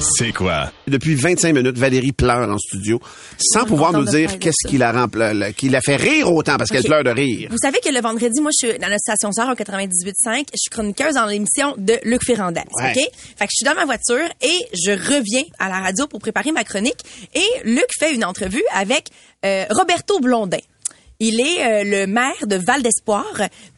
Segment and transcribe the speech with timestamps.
[0.00, 0.70] C'est quoi?
[0.86, 3.00] Depuis 25 minutes, Valérie pleure en studio,
[3.38, 6.82] sans pouvoir nous dire qu'est-ce qui la rempla, qui la fait rire autant parce qu'elle
[6.84, 7.48] pleure de rire.
[7.50, 10.46] Vous savez que le vendredi, moi, je suis dans la station Sœur au 98.5.
[10.52, 12.60] Je suis chroniqueuse dans l'émission de Luc Ferrandez.
[12.80, 12.90] Ouais.
[12.90, 13.10] OK?
[13.36, 16.52] Fait que je suis dans ma voiture et je reviens à la radio pour préparer
[16.52, 17.00] ma chronique.
[17.34, 19.08] Et Luc fait une entrevue avec
[19.44, 20.58] euh, Roberto Blondin.
[21.20, 23.24] Il est euh, le maire de Val d'Espoir,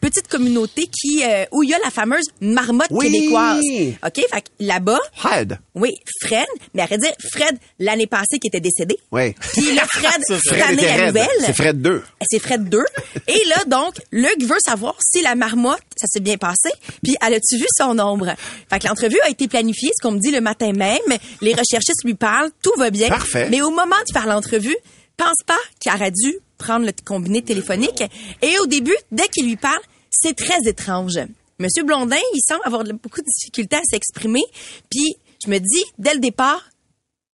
[0.01, 3.11] petite communauté qui euh, où il y a la fameuse marmotte Oui!
[3.11, 3.61] québécoise.
[4.05, 4.25] OK?
[4.33, 5.59] Fait là-bas, Fred.
[5.75, 8.97] oui, Fred, mais arrête de dire Fred l'année passée qui était décédé.
[9.11, 9.33] Oui.
[9.53, 11.27] Puis là, Fred, cette année la nouvelle.
[11.45, 12.03] C'est Fred 2.
[12.29, 12.79] C'est Fred 2.
[13.27, 16.69] Et là, donc, Luc veut savoir si la marmotte, ça s'est bien passé,
[17.03, 18.33] puis elle a-tu vu son ombre?
[18.69, 20.97] Fait que l'entrevue a été planifiée, ce qu'on me dit le matin même.
[21.41, 23.09] Les recherchistes lui parlent, tout va bien.
[23.09, 23.47] Parfait.
[23.51, 24.75] Mais au moment de faire l'entrevue,
[25.17, 28.03] pense pas qu'il aurait dû prendre le combiné téléphonique.
[28.41, 31.19] Et au début, dès qu'il lui parle, c'est très étrange.
[31.59, 34.43] Monsieur Blondin, il semble avoir beaucoup de difficultés à s'exprimer.
[34.91, 36.69] Puis, je me dis, dès le départ,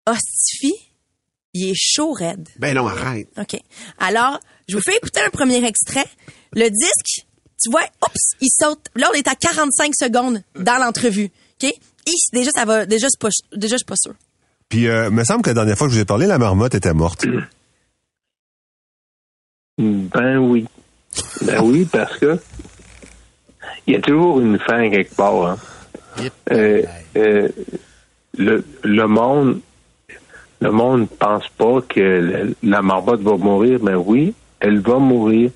[0.08, 0.76] hostifie,
[1.54, 2.48] il est chaud raide.
[2.58, 3.28] Ben non, arrête.
[3.38, 3.60] OK.
[4.00, 6.06] Alors, je vous fais écouter un premier extrait.
[6.54, 7.26] Le disque,
[7.62, 8.88] tu vois, oups, il saute.
[8.96, 11.30] Là, on est à 45 secondes dans l'entrevue.
[11.62, 11.70] OK?
[12.06, 14.16] Et déjà, ça va, déjà, c'est pas, déjà, je suis pas sûre.
[14.70, 16.76] Puis, euh, me semble que la dernière fois que je vous ai parlé, la marmotte
[16.76, 17.26] était morte.
[19.78, 20.66] Ben oui.
[21.42, 22.40] Ben oui, parce que
[23.88, 25.46] il y a toujours une fin quelque part.
[25.48, 25.58] hein.
[26.52, 26.84] Euh,
[27.18, 27.50] euh,
[28.38, 29.60] le, le monde
[30.62, 35.50] le monde pense pas que la, la marmotte va mourir, mais oui, elle va mourir.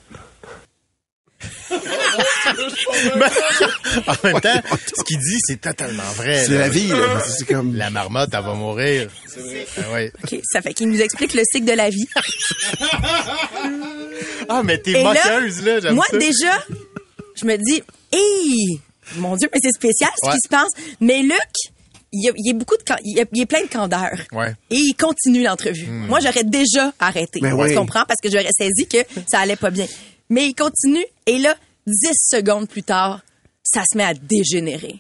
[4.08, 4.62] En même temps,
[4.96, 6.44] ce qu'il dit, c'est totalement vrai.
[6.46, 6.60] C'est là.
[6.60, 7.20] la vie, là.
[7.26, 7.76] C'est comme...
[7.76, 9.10] La marmotte, elle va mourir.
[9.28, 9.66] C'est vrai.
[9.94, 10.12] ouais.
[10.24, 10.40] OK.
[10.52, 12.08] Ça fait qu'il nous explique le cycle de la vie.
[14.50, 15.80] Ah, mais t'es là, moqueuse, là.
[15.80, 16.18] j'aime moi, ça.
[16.18, 16.64] déjà,
[17.36, 18.80] je me dis, hé,
[19.18, 20.34] mon Dieu, mais c'est spécial ce Ouais.
[20.36, 20.72] qui se passe.
[21.02, 21.34] Mais Luc,
[22.14, 23.62] il y a, il y a beaucoup de, il y a, il y a plein
[23.64, 24.12] de candeur.
[24.32, 24.54] Ouais.
[24.70, 25.88] Et il continue l'entrevue.
[25.88, 27.40] Moi, j'aurais déjà arrêté.
[27.42, 27.76] Ben Tu oui.
[27.76, 28.06] comprends?
[28.08, 28.98] Parce que j'aurais saisi que
[29.30, 29.88] ça allait pas bien.
[30.30, 31.06] Mais il continue.
[31.26, 31.56] Et là,
[31.88, 33.22] 10 secondes plus tard,
[33.64, 35.00] ça se met à dégénérer.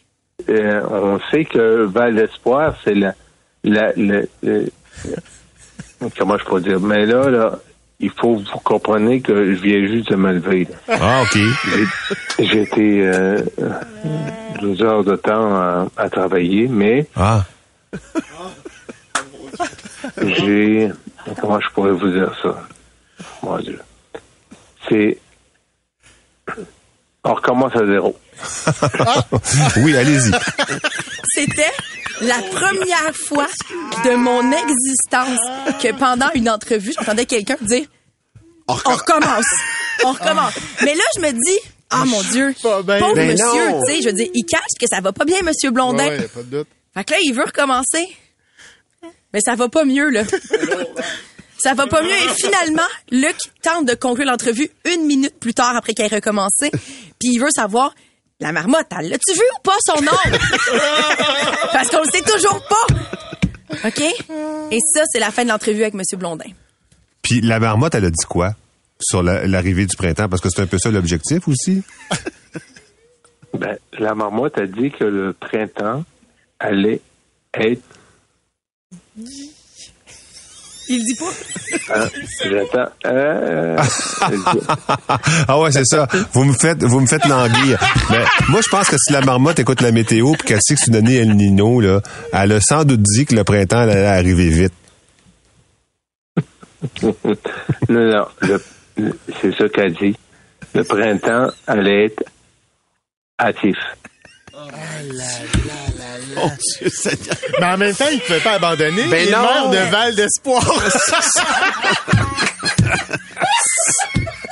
[0.49, 3.13] Euh, on sait que Val d'Espoir, c'est la,
[3.63, 4.71] la, le- le-
[6.17, 7.59] comment je peux dire, mais là, là,
[7.99, 10.67] il faut que vous compreniez que je viens juste de me lever.
[10.87, 10.97] là.
[11.01, 11.37] Ah, OK.
[11.37, 13.41] J'ai- J'ai été euh,
[14.61, 17.43] deux heures de temps à, à travailler, mais Ah.
[20.21, 20.91] j'ai
[21.41, 22.63] comment je pourrais vous dire ça?
[23.43, 23.79] Mon Dieu.
[24.87, 25.17] C'est
[27.27, 28.17] on recommence à zéro.
[29.77, 30.31] Oui, allez-y.
[31.33, 31.71] C'était
[32.21, 33.47] la première fois
[34.05, 35.39] de mon existence
[35.81, 37.85] que pendant une entrevue, j'entendais quelqu'un dire
[38.67, 39.45] On on recommence.
[40.05, 40.53] On recommence.
[40.83, 42.99] Mais là, je me dis, ah mon Dieu, Pas bien.
[42.99, 43.81] pauvre Ben monsieur, non.
[43.85, 46.07] tu sais, je veux dire, il cache que ça va pas bien, monsieur Blondin.
[46.07, 46.67] Ouais, y a pas de doute.
[46.93, 48.07] Fait que là, il veut recommencer.
[49.33, 50.23] Mais ça va pas mieux, là.
[51.59, 52.09] ça va pas mieux.
[52.09, 56.69] Et finalement, Luc tente de conclure l'entrevue une minute plus tard après qu'il ait recommencé.
[56.71, 57.93] Puis il veut savoir,
[58.39, 60.11] la marmotte, elle l'a-tu vu ou pas son nom?
[61.73, 62.95] Parce qu'on le sait toujours pas.
[63.87, 64.01] OK?
[64.71, 66.49] Et ça, c'est la fin de l'entrevue avec monsieur Blondin.
[67.21, 68.53] Puis, la marmotte, elle a dit quoi?
[69.01, 71.83] Sur la- l'arrivée du printemps, parce que c'est un peu ça l'objectif aussi.
[73.53, 76.03] Ben, la marmotte a dit que le printemps
[76.59, 77.01] allait
[77.55, 77.81] être.
[80.89, 81.95] Il dit pas.
[81.95, 82.07] hein,
[82.49, 82.91] J'attends.
[83.05, 83.77] euh,
[85.47, 86.07] ah ouais, c'est ça.
[86.33, 87.79] Vous me faites, vous me faites languir.
[88.09, 90.79] Mais moi, je pense que si la marmotte écoute la météo puis qu'elle sait que
[90.81, 92.01] c'est une année El Nino, là,
[92.33, 94.73] elle a sans doute dit que le printemps allait arriver vite.
[97.03, 97.15] non,
[97.89, 98.25] non,
[99.41, 100.15] c'est ça qu'elle dit.
[100.73, 102.23] Le printemps allait être
[103.39, 103.77] hâtif.
[106.35, 106.47] Mon
[106.79, 107.35] Dieu Seigneur.
[107.59, 109.03] Mais en même temps, il ne pouvait pas abandonner.
[109.07, 109.31] Ben il est
[109.85, 110.63] de Val d'Espoir.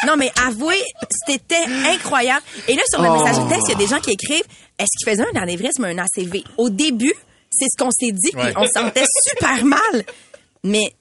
[0.08, 0.84] Non, mais avouez,
[1.26, 2.44] c'était incroyable.
[2.68, 3.14] Et là, sur le Oh.
[3.24, 4.44] message texte, il y a des gens qui écrivent
[4.78, 7.14] est-ce qu'il faisait un anévrisme, un ACV Au début,
[7.50, 10.04] c'est ce qu'on s'est dit, puis on se sentait super mal.
[10.64, 10.94] Mais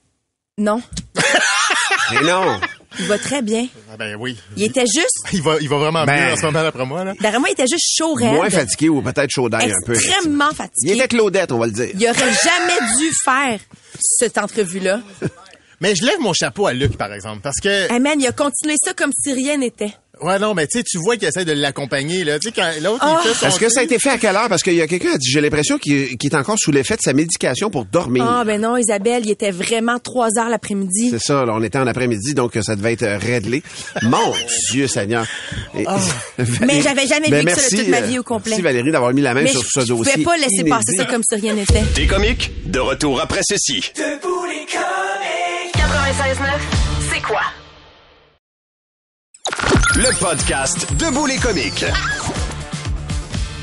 [0.57, 0.81] non,
[2.13, 2.61] Mais non.
[2.99, 3.67] Il va très bien.
[3.93, 4.37] Ah ben oui.
[4.57, 6.27] Il était juste, Il va, il va vraiment Ben.
[6.29, 7.05] mieux en ce moment, d'après moi.
[7.05, 7.13] Là.
[7.21, 8.33] d'après moi, il était juste chaud raide.
[8.33, 9.95] Moins fatigué ou peut-être chaud d'ail un peu.
[9.95, 10.93] Extrêmement Il fatigué.
[10.95, 11.89] était Claudette, on va le dire.
[11.95, 13.59] Il aurait jamais dû faire
[14.01, 15.01] cette entrevue-là.
[15.81, 17.93] Mais je lève mon chapeau à Luc, par exemple, parce que...
[17.93, 19.93] Hey man, il a continué ça comme si rien n'était.
[20.25, 22.39] Ouais, non, mais tu sais, tu vois qu'il essaie de l'accompagner, là.
[22.39, 24.35] Tu sais, quand l'autre, il fait son Est-ce que ça a été fait à quelle
[24.37, 24.49] heure?
[24.49, 26.97] Parce qu'il y a quelqu'un qui a dit, j'ai l'impression qu'il est encore sous l'effet
[26.97, 28.25] de sa médication pour dormir.
[28.27, 31.11] Ah, ben non, Isabelle, il était vraiment 3 heures l'après-midi.
[31.11, 33.63] C'est ça, là, on était en après-midi, donc ça devait être réglé.
[34.03, 34.33] Mon
[34.71, 35.27] Dieu Seigneur.
[35.79, 35.85] Et-
[36.67, 38.51] Mais j'avais jamais Ben, vu que ça de toute ma euh, vie au complet.
[38.51, 40.13] Merci Valérie d'avoir mis la main Mais sur je, ce je dossier.
[40.13, 41.83] pouvais pas laisser passer ça comme si rien n'était.
[41.95, 43.93] Des comiques, de retour après ceci.
[43.95, 44.03] 96.9,
[46.23, 46.74] c'est quoi?
[49.97, 51.85] Le podcast Debout les comiques.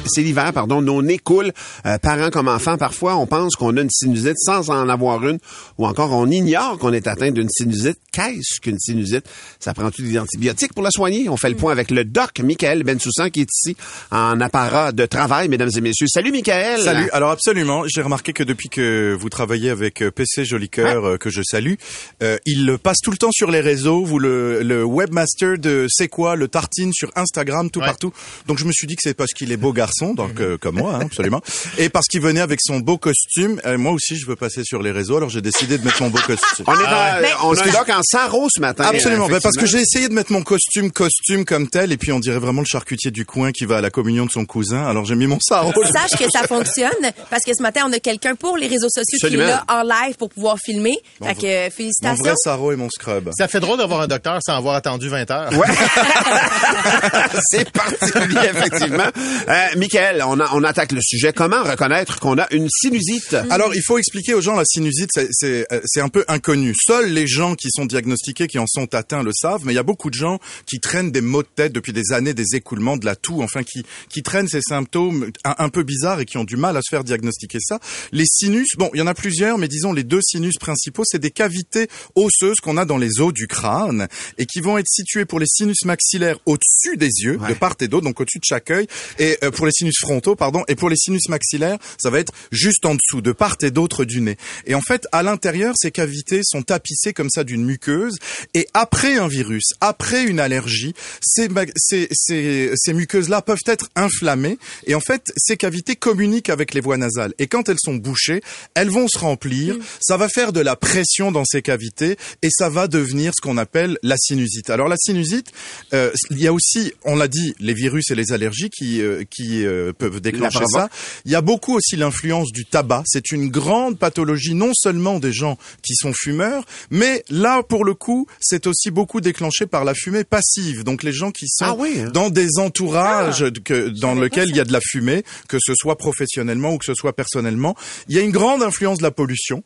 [0.06, 1.52] C'est l'hiver, pardon, nos nez coulent.
[1.86, 5.40] Euh, parents comme enfants, parfois, on pense qu'on a une sinusite sans en avoir une,
[5.78, 7.98] ou encore on ignore qu'on est atteint d'une sinusite.
[8.12, 9.26] Qu'est-ce qu'une sinusite?
[9.60, 11.30] Ça prend-tu des antibiotiques pour la soigner?
[11.30, 13.78] On fait le point avec le doc Michael Bensoussan qui est ici
[14.12, 16.08] en apparat de travail, mesdames et messieurs.
[16.08, 16.82] Salut Michael!
[16.82, 17.10] Salut.
[17.14, 21.18] Alors absolument, j'ai remarqué que depuis que vous travaillez avec euh, PC Joli Cœur, euh,
[21.18, 21.76] que je salue,
[22.24, 24.04] euh, il passe tout le temps sur les réseaux.
[24.04, 27.86] Vous le, le webmaster de C'est quoi le tartine sur Instagram, tout Ouais.
[27.86, 28.12] partout.
[28.48, 30.76] Donc je me suis dit que c'est parce qu'il est beau garçon, donc euh, comme
[30.76, 31.42] moi, hein, absolument,
[31.78, 33.60] et parce qu'il venait avec son beau costume.
[33.66, 36.10] Euh, moi aussi, je veux passer sur les réseaux, alors j'ai décidé de mettre mon
[36.10, 36.66] beau costume.
[36.68, 38.86] On est dans- Ben, on a un en sarro ce matin.
[38.86, 41.98] Absolument, euh, ben, parce que j'ai essayé de mettre mon costume costume comme tel, et
[41.98, 44.46] puis on dirait vraiment le charcutier du coin qui va à la communion de son
[44.46, 44.86] cousin.
[44.86, 45.72] Alors j'ai mis mon sarrau.
[45.92, 46.90] Sache que ça fonctionne
[47.30, 49.44] parce que ce matin, on a quelqu'un pour les réseaux sociaux Absolument.
[49.44, 50.96] qui est là en live pour pouvoir filmer.
[51.24, 52.24] fait que euh, Mon félicitations.
[52.24, 53.30] vrai sarrau et mon scrub.
[53.38, 55.52] Ça fait drôle d'avoir un docteur sans avoir attendu 20 heures.
[55.54, 55.68] Ouais.
[57.52, 59.04] c'est particulier, effectivement.
[59.50, 61.34] Euh, Michael, on, a- on attaque le sujet.
[61.34, 63.34] Comment reconnaître qu'on a une sinusite?
[63.50, 66.76] Alors, il faut expliquer aux gens la sinusite, c'est- euh, c'est un peu inconnu.
[66.86, 69.62] Seuls les gens qui sont diagnostiqués, qui en sont atteints, le savent.
[69.66, 70.38] Mais il y a beaucoup de gens
[70.68, 73.64] qui traînent des maux de tête depuis des années, des écoulements, de la toux, enfin
[73.64, 76.82] qui qui traînent ces symptômes un, un peu bizarres et qui ont du mal à
[76.84, 77.80] se faire diagnostiquer ça.
[78.12, 81.18] Les sinus, bon, il y en a plusieurs, mais disons les deux sinus principaux, c'est
[81.18, 84.08] des cavités osseuses qu'on a dans les os du crâne
[84.38, 87.50] et qui vont être situées pour les sinus maxillaires au-dessus des yeux, Ouais.
[87.50, 88.86] de part et d'autre, donc au-dessus de chaque œil,
[89.18, 92.34] et euh, pour les sinus frontaux, pardon, et pour les sinus maxillaires, ça va être
[92.52, 94.38] juste en dessous, de part et d'autre du nez.
[94.66, 98.18] Et en fait, à l'intérieur, ces cavités sont tapissées comme ça d'une muqueuse,
[98.54, 104.58] et après un virus, après une allergie, ces, ces, ces, ces muqueuses-là peuvent être inflammées,
[104.88, 107.34] et en fait, ces cavités communiquent avec les voies nasales.
[107.40, 108.42] Et quand elles sont bouchées,
[108.74, 112.70] elles vont se remplir, ça va faire de la pression dans ces cavités, et ça
[112.70, 114.70] va devenir ce qu'on appelle la sinusite.
[114.70, 115.52] Alors la sinusite,
[115.94, 119.24] euh, il y a aussi, on l'a dit, les virus et les allergies qui, euh,
[119.30, 120.90] qui euh, peuvent déclencher ça.
[121.26, 123.04] Il y a beaucoup aussi l'influence du tabac.
[123.06, 127.94] C'est une grande pathologie, non seulement des gens qui sont fumeurs, mais là, pour le
[127.94, 130.84] coup, c'est aussi beaucoup déclenché par la fumée passive.
[130.84, 132.12] Donc les gens qui sont Ah oui, hein?
[132.14, 135.98] dans des entourages que, dans lesquels il y a de la fumée, que ce soit
[135.98, 137.76] professionnellement ou que ce soit personnellement.
[138.08, 139.64] Il y a une grande influence de la pollution.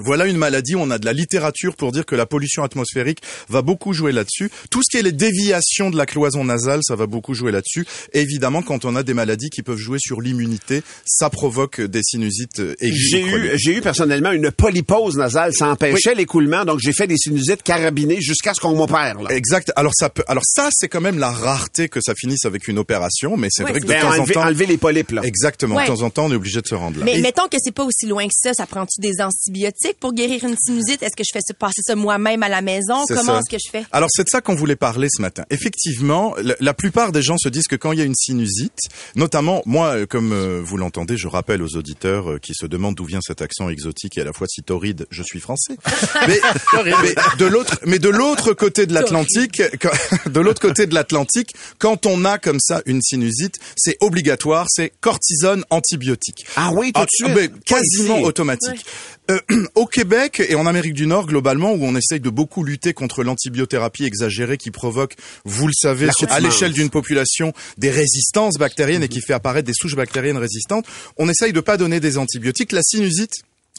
[0.00, 3.18] Voilà une maladie où on a de la littérature pour dire que la pollution atmosphérique
[3.48, 4.48] va beaucoup jouer là-dessus.
[4.70, 7.84] Tout ce qui est les déviations de la cloison nasale, ça va beaucoup jouer là-dessus.
[8.12, 12.60] Évidemment, quand on a des maladies qui peuvent jouer sur l'immunité, ça provoque des sinusites
[12.80, 12.96] aiguës.
[13.10, 15.52] J'ai eu, j'ai eu personnellement une polypose nasale.
[15.52, 19.20] Ça empêchait l'écoulement, donc j'ai fait des sinusites carabinées jusqu'à ce qu'on m'opère.
[19.20, 19.30] là.
[19.34, 19.72] Exact.
[19.74, 22.78] Alors ça peut, alors ça, c'est quand même la rareté que ça finisse avec une
[22.78, 25.22] opération, mais c'est vrai que de Ben, temps en temps, enlever les polypes, là.
[25.24, 25.82] exactement, Ouais.
[25.82, 27.04] de temps en temps, on est obligé de se rendre là.
[27.04, 28.54] Mais Et- mettons que c'est pas aussi loin que ça.
[28.54, 29.87] Ça prend-tu des antibiotiques?
[30.00, 31.02] Pour guérir une sinusite?
[31.02, 33.04] Est-ce que je fais passer ça moi-même à la maison?
[33.08, 33.84] Comment est-ce que je fais?
[33.92, 35.44] Alors c'est de ça qu'on voulait parler ce matin.
[35.50, 38.78] Effectivement, la, plupart des gens se disent que quand il y a une sinusite,
[39.16, 42.94] notamment moi, euh, comme euh, vous l'entendez, je rappelle aux auditeurs euh, qui se demandent
[42.94, 45.76] d'où vient cet accent exotique et à la fois si torride, je suis français.
[46.28, 46.40] mais,
[46.74, 49.90] mais de l'autre, mais de l'autre côté de l'Atlantique, quand-
[50.30, 54.92] de l'autre côté de l'Atlantique, quand on a comme ça une sinusite, c'est obligatoire, c'est
[55.00, 56.46] cortisone antibiotique.
[56.56, 57.52] Ah oui, tout de Ah, suite.
[57.52, 58.84] Pas quasiment automatique.
[59.30, 59.40] Euh,
[59.74, 63.22] au Québec et en Amérique du Nord globalement, où on essaye de beaucoup lutter contre
[63.22, 69.08] l'antibiothérapie exagérée qui provoque, vous le savez, à l'échelle d'une population, des résistances bactériennes et
[69.08, 72.72] qui fait apparaître des souches bactériennes résistantes, on essaye de pas donner des antibiotiques.
[72.72, 73.32] La sinusite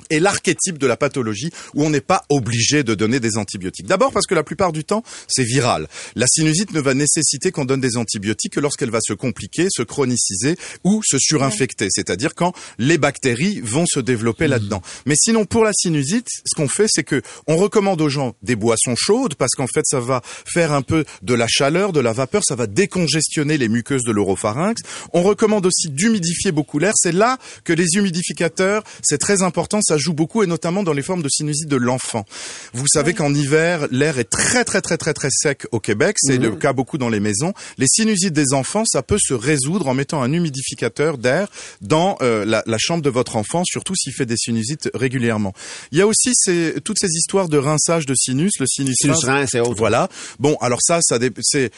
[0.09, 3.87] est l'archétype de la pathologie où on n'est pas obligé de donner des antibiotiques.
[3.87, 5.87] D'abord parce que la plupart du temps, c'est viral.
[6.15, 9.83] La sinusite ne va nécessiter qu'on donne des antibiotiques que lorsqu'elle va se compliquer, se
[9.83, 14.81] chroniciser ou se surinfecter, c'est-à-dire quand les bactéries vont se développer là-dedans.
[15.05, 18.55] Mais sinon, pour la sinusite, ce qu'on fait, c'est que on recommande aux gens des
[18.55, 22.13] boissons chaudes parce qu'en fait, ça va faire un peu de la chaleur, de la
[22.13, 24.81] vapeur, ça va décongestionner les muqueuses de l'oropharynx.
[25.13, 26.93] On recommande aussi d'humidifier beaucoup l'air.
[26.95, 31.01] C'est là que les humidificateurs, c'est très important, ça joue beaucoup et notamment dans les
[31.01, 32.25] formes de sinusite de l'enfant.
[32.73, 36.37] Vous savez qu'en hiver, l'air est très très très très très sec au Québec, c'est
[36.37, 37.53] le cas beaucoup dans les maisons.
[37.77, 41.47] Les sinusites des enfants, ça peut se résoudre en mettant un humidificateur d'air
[41.81, 45.53] dans euh, la, la chambre de votre enfant, surtout s'il fait des sinusites régulièrement.
[45.91, 49.55] Il y a aussi ces, toutes ces histoires de rinçage de sinus, le sinus, Sinus
[49.55, 49.75] et autres.
[49.75, 50.09] Voilà.
[50.39, 51.71] Bon, alors ça, ça c'est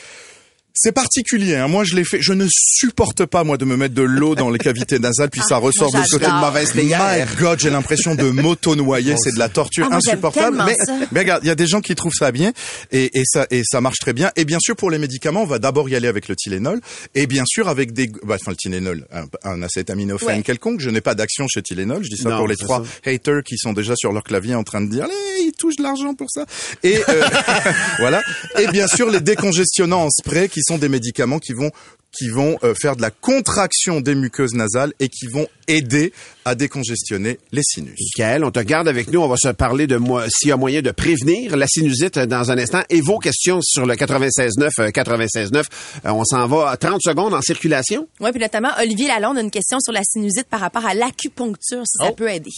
[0.73, 1.55] C'est particulier.
[1.55, 1.67] Hein.
[1.67, 2.21] Moi, je l'ai fait.
[2.21, 5.41] Je ne supporte pas moi de me mettre de l'eau dans les cavités nasales puis
[5.41, 6.25] ça ressort de côté.
[6.25, 6.39] j'adore.
[6.39, 7.27] mauvaise My théière.
[7.37, 9.15] God, j'ai l'impression de m'auto-noyer.
[9.21, 10.63] C'est de la torture Ah, insupportable.
[10.65, 12.53] Mais, regarde, il y a des gens qui trouvent ça bien
[12.91, 14.31] et, et ça et ça marche très bien.
[14.35, 16.79] Et bien sûr, pour les médicaments, on va d'abord y aller avec le Tylenol
[17.15, 20.41] et bien sûr avec des, bah, enfin le Tylenol, un, un acétaminophène Ouais.
[20.43, 20.79] quelconque.
[20.79, 22.03] Je n'ai pas d'action chez Tylenol.
[22.03, 24.63] Je dis ça Non, pour les trois haters qui sont déjà sur leur clavier en
[24.63, 25.13] train de dire, allez,
[25.45, 26.45] ils touchent de l'argent pour ça.
[26.83, 27.23] Et euh,
[27.99, 28.21] voilà.
[28.59, 31.71] Et bien sûr les décongestionnants en spray qui sont des médicaments qui vont
[32.11, 36.11] qui vont euh, faire de la contraction des muqueuses nasales et qui vont aider
[36.45, 37.95] à décongestionner les sinus.
[37.99, 39.21] Michael, on te garde avec nous.
[39.21, 42.25] On va se parler de moi, s'il y a moyen de prévenir la sinusite euh,
[42.25, 42.81] dans un instant.
[42.89, 45.63] Et vos questions sur le 96.9, euh, 96.9.
[46.05, 48.07] Euh, on s'en va à 30 secondes en circulation.
[48.19, 51.83] Oui, puis notamment, Olivier Lalonde a une question sur la sinusite par rapport à l'acupuncture,
[51.85, 52.51] si ça peut aider.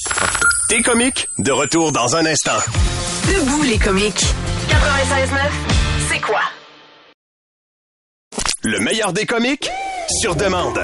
[0.70, 2.58] T'es comique, de retour dans un instant.
[3.28, 4.26] Debout les comiques.
[4.70, 5.50] 96.9,
[6.10, 6.42] c'est quoi?
[8.66, 9.70] Le meilleur des comiques,
[10.22, 10.80] sur demande.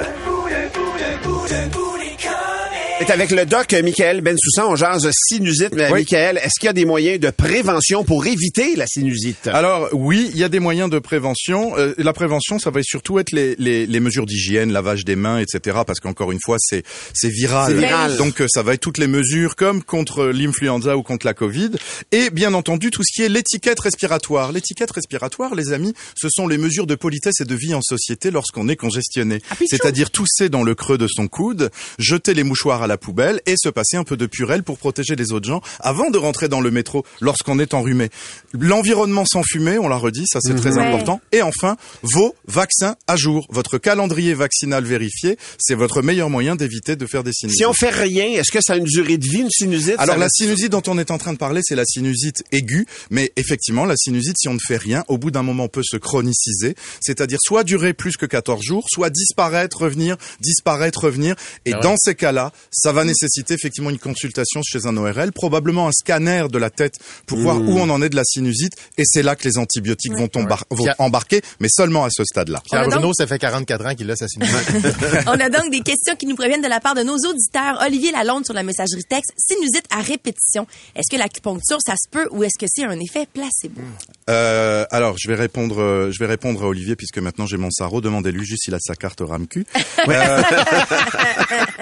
[3.00, 4.68] C'est avec le doc euh, Michael Bensoussan.
[4.68, 5.74] On jase sinusite.
[5.74, 6.00] Mais Oui.
[6.00, 9.46] Michael, est-ce qu'il y a des moyens de prévention pour éviter la sinusite?
[9.46, 11.76] Alors oui, il y a des moyens de prévention.
[11.78, 15.38] Euh, la prévention, ça va surtout être les, les, les mesures d'hygiène, lavage des mains,
[15.38, 15.78] etc.
[15.86, 17.72] Parce qu'encore une fois, c'est c'est viral.
[17.72, 18.16] C'est viral.
[18.18, 21.70] Donc euh, ça va être toutes les mesures comme contre l'influenza ou contre la Covid.
[22.12, 24.52] Et bien entendu, tout ce qui est l'étiquette respiratoire.
[24.52, 28.30] L'étiquette respiratoire, les amis, ce sont les mesures de politesse et de vie en société
[28.30, 29.40] lorsqu'on est congestionné.
[29.66, 33.54] C'est-à-dire tousser dans le creux de son coude, jeter les mouchoirs à la poubelle et
[33.56, 36.60] se passer un peu de purelle pour protéger les autres gens avant de rentrer dans
[36.60, 38.10] le métro lorsqu'on est enrhumé.
[38.58, 40.84] L'environnement sans fumée, on l'a redit, ça c'est très Ouais.
[40.84, 41.20] important.
[41.32, 43.46] Et enfin, vos vaccins à jour.
[43.50, 47.58] Votre calendrier vaccinal vérifié, c'est votre meilleur moyen d'éviter de faire des sinusites.
[47.60, 49.94] Si on fait rien, est-ce que ça a une durée de vie, une sinusite?
[49.98, 52.86] Alors la va- sinusite dont on est en train de parler, c'est la sinusite aiguë,
[53.10, 55.96] mais effectivement la sinusite, si on ne fait rien, au bout d'un moment peut se
[55.96, 61.94] chroniciser, c'est-à-dire soit durer plus que 14 jours, soit disparaître, revenir, disparaître, revenir, et dans
[61.96, 62.50] ces cas-là,
[62.80, 66.94] ça va nécessiter effectivement une consultation chez un ORL, probablement un scanner de la tête
[67.26, 70.12] pour voir où on en est de la sinusite, et c'est là que les antibiotiques
[70.14, 72.62] vont, tombar- vont Pierre- embarquer, mais seulement à ce stade-là.
[72.64, 74.56] Pierre On a Bruno, donc- ça fait 44 ans qu'il a sa sinusite.
[75.26, 77.78] On a donc des questions qui nous proviennent de la part de nos auditeurs.
[77.86, 79.32] Olivier Lalonde sur la messagerie texte.
[79.36, 80.66] Sinusite à répétition.
[80.96, 83.80] Est-ce que l'acupuncture, ça se peut ou est-ce que c'est un effet placebo?
[84.28, 87.70] Euh, alors, je vais répondre, euh, je vais répondre à Olivier puisque maintenant j'ai mon
[87.70, 88.00] sarreau.
[88.00, 89.64] Demandez-lui juste s'il a sa carte RAMQ.
[90.08, 90.42] Euh,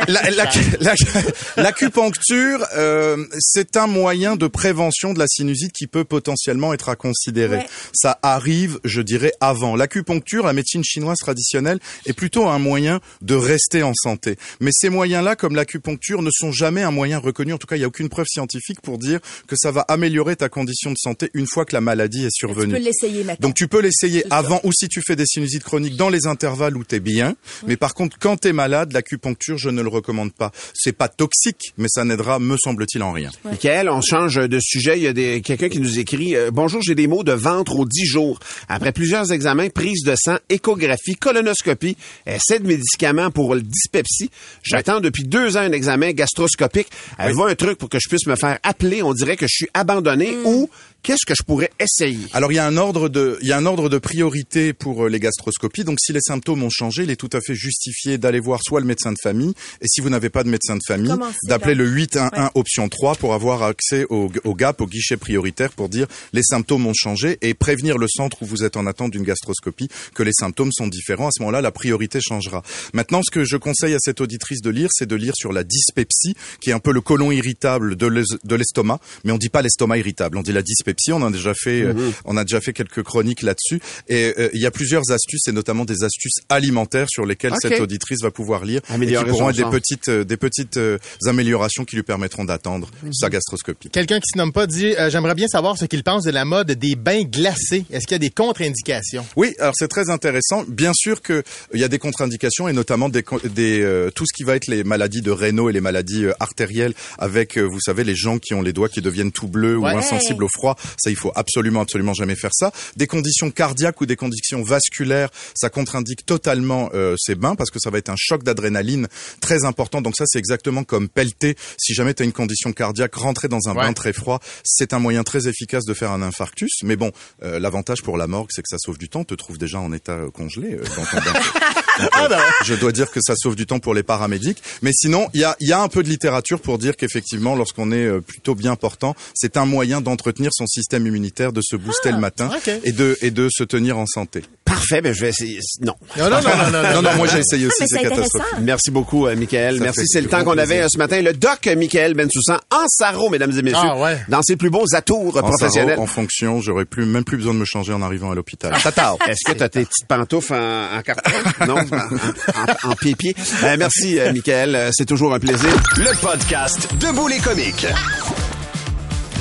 [0.08, 0.50] la- la-
[0.80, 0.87] la-
[1.56, 6.96] L'acupuncture, euh, c'est un moyen de prévention de la sinusite qui peut potentiellement être à
[6.96, 7.58] considérer.
[7.58, 7.66] Ouais.
[7.92, 9.76] Ça arrive, je dirais, avant.
[9.76, 14.36] L'acupuncture, la médecine chinoise traditionnelle, est plutôt un moyen de rester en santé.
[14.60, 17.52] Mais ces moyens-là, comme l'acupuncture, ne sont jamais un moyen reconnu.
[17.52, 20.36] En tout cas, il n'y a aucune preuve scientifique pour dire que ça va améliorer
[20.36, 22.74] ta condition de santé une fois que la maladie est Tu survenue.
[22.74, 23.48] peux l'essayer maintenant.
[23.48, 26.76] Donc tu peux l'essayer avant ou si tu fais des sinusites chroniques dans les intervalles
[26.76, 27.34] où t'es bien.
[27.66, 30.52] Mais par contre, quand t'es malade, l'acupuncture, je ne le recommande pas.
[30.80, 33.30] C'est pas toxique, mais ça n'aidera, me semble-t-il, en rien.
[33.44, 34.96] Michael, on change de sujet.
[34.96, 37.80] Il y a des, quelqu'un qui nous écrit euh, Bonjour, j'ai des maux de ventre
[37.80, 38.38] aux 10 jours.
[38.68, 41.96] Après plusieurs examens, prise de sang, échographie, colonoscopie,
[42.28, 44.30] essai de médicaments pour le dyspepsie.
[44.62, 46.86] J'attends depuis deux ans un examen gastroscopique.
[47.18, 49.02] Avez-vous un truc pour que je puisse me faire appeler?
[49.02, 50.70] On dirait que je suis abandonné ou
[51.02, 52.26] qu'est-ce que je pourrais essayer?
[52.32, 55.04] Alors il y a un ordre de, il y a un ordre de priorité pour
[55.04, 55.84] euh, les gastroscopies.
[55.84, 58.80] Donc si les symptômes ont changé, il est tout à fait justifié d'aller voir soit
[58.80, 61.12] le médecin de famille, et si vous n'avez pas de médecin de famille,
[61.44, 62.48] d'appeler le 811 Ouais.
[62.54, 66.86] option 3 pour avoir accès au, au GAP, au guichet prioritaire, pour dire les symptômes
[66.86, 70.32] ont changé et prévenir le centre où vous êtes en attente d'une gastroscopie que les
[70.32, 71.28] symptômes sont différents.
[71.28, 72.62] À ce moment-là, la priorité changera.
[72.92, 75.64] Maintenant, ce que je conseille à cette auditrice de lire, c'est de lire sur la
[75.64, 79.48] dyspepsie, qui est un peu le côlon irritable de l'es- de l'estomac, mais on dit
[79.48, 80.87] pas l'estomac irritable, on dit la dyspepsie.
[81.12, 83.80] On en a déjà fait, euh, on a déjà fait quelques chroniques là-dessus.
[84.08, 87.80] Et euh, il y a plusieurs astuces, et notamment des astuces alimentaires sur lesquelles cette
[87.80, 90.78] auditrice va pouvoir lire, et qui pourront être des petites, euh, des petites
[91.26, 93.90] améliorations qui lui permettront d'attendre sa gastroscopie.
[93.90, 96.70] Quelqu'un qui se nomme pas dit J'aimerais bien savoir ce qu'il pense de la mode
[96.72, 97.84] des bains glacés.
[97.90, 99.24] Est-ce qu'il y a des contre-indications?
[99.36, 100.64] Oui, alors c'est très intéressant.
[100.68, 101.42] Bien sûr que
[101.74, 104.66] il y a des contre-indications et notamment des, des euh, tout ce qui va être
[104.66, 108.62] les maladies de rénaux et les maladies artérielles avec vous savez les gens qui ont
[108.62, 109.92] les doigts qui deviennent tout bleus Ouais.
[109.92, 110.76] ou insensibles au froid.
[110.98, 112.72] Ça il faut absolument absolument jamais faire ça.
[112.96, 117.78] Des conditions cardiaques ou des conditions vasculaires, ça contre-indique totalement euh, ces bains parce que
[117.78, 119.08] ça va être un choc d'adrénaline
[119.40, 120.00] très important.
[120.02, 123.60] Donc ça c'est exactement comme pelleter si jamais tu as une condition cardiaque rentrer dans
[123.68, 123.84] un Ouais.
[123.84, 126.70] bain très froid, c'est un moyen très efficace de faire un infarctus.
[126.82, 127.12] Mais bon,
[127.44, 129.22] euh, l'avantage pour la morgue, c'est que ça sauve du temps.
[129.24, 131.40] Te trouve déjà en état euh, congelé euh, dans ton bain.
[131.98, 134.62] Donc, euh, Je dois dire que ça sauve du temps pour les paramédics.
[134.82, 137.92] Mais sinon, il y a, y a un peu de littérature pour dire qu'effectivement, lorsqu'on
[137.92, 142.12] est euh, plutôt bien portant, c'est un moyen d'entretenir son système immunitaire, de se booster
[142.12, 142.70] le matin ok.
[142.84, 144.42] et de et de se tenir en santé.
[144.68, 145.60] Parfait, ben je vais essayer.
[145.80, 145.94] Non.
[146.16, 148.58] Non, non, non, non, non, Non, non, moi j'ai essayé aussi, mais c'est catastrophique.
[148.60, 149.78] Merci beaucoup, euh, Michael.
[149.78, 150.02] Ça Merci.
[150.06, 151.20] C'est le temps qu'on avait euh, ce matin.
[151.22, 153.80] Le doc euh, Michael Bensoussan en sarreau, mesdames et messieurs.
[153.82, 154.18] Ah, ouais.
[154.28, 155.98] Dans ses plus beaux atours En professionnels.
[155.98, 158.74] En fonction, j'aurais plus, même plus besoin de me changer en arrivant à l'hôpital.
[158.82, 159.14] Tata.
[159.26, 161.30] Est-ce que tu as tes petites pantoufles en, en carton?
[161.66, 163.34] non, en, en, en pied-pied?
[163.64, 164.90] Euh, merci, euh, Michael.
[164.92, 165.70] C'est toujours un plaisir.
[165.96, 167.86] Le podcast Debout les comiques.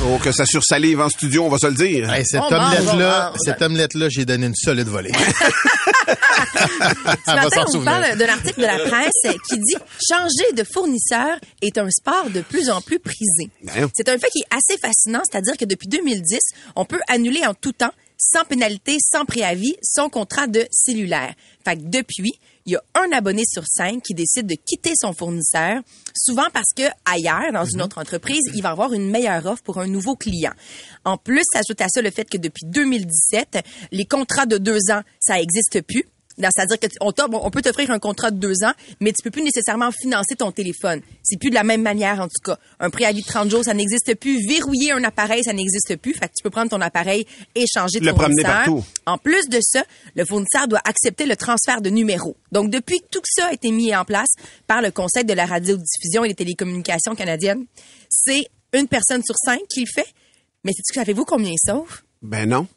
[0.09, 2.09] Oh, que ça sursalive en studio, on va se le dire.
[2.13, 5.11] Hey, cette mange, omelette-là, cette omelette-là, j'ai donné une solide volée.
[7.25, 7.91] Ce matin, s'en on vous souvenir.
[7.91, 9.75] parle d'un article de la presse qui dit
[10.09, 13.49] changer de fournisseur est un sport de plus en plus prisé.
[13.63, 13.89] Ben.
[13.95, 16.39] C'est un fait qui est assez fascinant, c'est-à-dire que depuis 2010,
[16.75, 21.33] on peut annuler en tout temps, sans pénalité, sans préavis, son contrat de cellulaire.
[21.63, 25.13] Fait que depuis, il y a un abonné sur cinq qui décide de quitter son
[25.13, 25.81] fournisseur,
[26.15, 29.77] souvent parce que ailleurs, dans une autre entreprise, il va avoir une meilleure offre pour
[29.79, 30.53] un nouveau client.
[31.05, 33.59] En plus, s'ajoute à ça le fait que depuis 2017,
[33.91, 36.03] les contrats de deux ans, ça existe plus.
[36.37, 39.91] C'est-à-dire qu'on on peut t'offrir un contrat de deux ans, mais tu peux plus nécessairement
[39.91, 41.01] financer ton téléphone.
[41.23, 42.57] C'est plus de la même manière, en tout cas.
[42.79, 44.45] Un préavis de 30 jours, ça n'existe plus.
[44.47, 46.13] Verrouiller un appareil, ça n'existe plus.
[46.13, 47.25] Fait que tu peux prendre ton appareil
[47.55, 48.65] et changer de Le promener fournisseur.
[48.65, 48.85] partout.
[49.05, 49.83] En plus de ça,
[50.15, 52.37] le fournisseur doit accepter le transfert de numéro.
[52.51, 54.29] Donc, depuis que tout ça a été mis en place
[54.67, 57.65] par le Conseil de la radiodiffusion et des télécommunications canadiennes,
[58.09, 60.07] c'est une personne sur cinq qui le fait.
[60.63, 62.01] Mais savez-vous combien il sauve?
[62.21, 62.67] Ben non.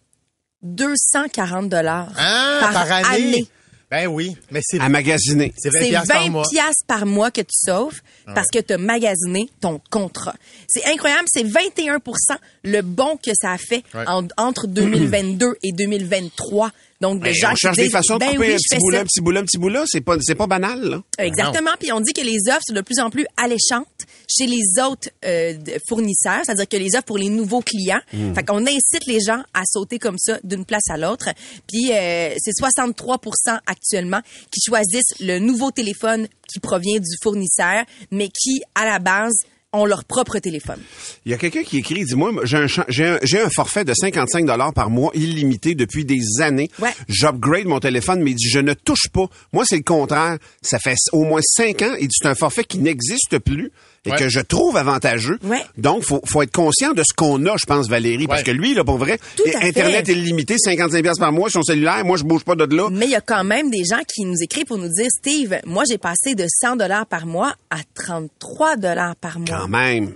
[0.62, 3.46] 240 dollars Ah, par, année?
[3.90, 5.52] Ben oui, mais c'est À magasiner.
[5.58, 6.44] c'est 20 C'est piastres par 20 mois.
[6.48, 8.00] piastres par mois que tu sauves
[8.34, 10.36] parce que tu as magasiné ton contrat.
[10.68, 14.04] C'est incroyable, c'est 21% le bon que ça a fait Ouais.
[14.06, 16.70] en- entre 2022 et 2023.
[17.00, 18.90] Donc, les Ben, gens on cherche des façons de ben couper oui, un petit bout
[18.90, 19.84] là, un petit bout là, un petit bout là.
[19.86, 21.02] C'est pas, c'est pas banal, là.
[21.18, 21.70] Exactement.
[21.78, 23.86] Puis on dit que les offres sont de plus en plus alléchantes
[24.28, 25.54] chez les autres euh,
[25.88, 28.00] fournisseurs, c'est-à-dire que les offres pour les nouveaux clients.
[28.12, 28.34] Hmm.
[28.34, 31.30] Fait qu'on incite les gens à sauter comme ça d'une place à l'autre.
[31.66, 38.28] Puis euh, c'est 63% actuellement qui choisissent le nouveau téléphone qui provient du fournisseur, mais
[38.28, 39.34] qui à la base
[39.72, 40.80] ont leur propre téléphone.
[41.24, 45.10] Il y a quelqu'un qui écrit, dis-moi, j'ai un, forfait de 55 dollars par mois
[45.14, 46.70] illimité depuis des années.
[46.80, 46.90] Ouais.
[47.08, 49.26] J'upgrade mon téléphone, mais il dit, je ne touche pas.
[49.52, 50.38] Moi, c'est le contraire.
[50.62, 51.94] Ça fait au moins cinq ans.
[52.00, 53.70] Dit, c'est un forfait qui n'existe plus
[54.06, 54.16] et Ouais.
[54.16, 55.38] que je trouve avantageux.
[55.42, 55.62] Ouais.
[55.76, 58.72] Donc, faut, faut être conscient de ce qu'on a, je pense, Valérie, parce que lui,
[58.74, 59.56] là, pour vrai, fait.
[59.56, 62.88] Internet illimité, 55 pièces par mois, son cellulaire, moi, je bouge pas de là.
[62.90, 65.60] Mais il y a quand même des gens qui nous écrivent pour nous dire, Steve,
[65.66, 69.58] moi j'ai passé de 100 dollars par mois à 33 dollars par mois.
[69.60, 70.14] Quand même.